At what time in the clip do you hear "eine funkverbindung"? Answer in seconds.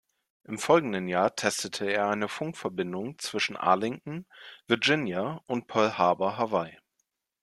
2.09-3.19